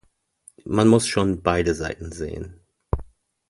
[0.65, 2.59] Man muss schon beide Seiten sehen.